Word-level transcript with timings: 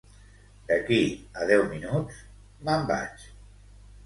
D'aquí 0.71 0.97
a 1.41 1.45
deu 1.51 1.67
minuts 1.75 2.19
me'n 2.65 2.89
vaig 2.95 3.29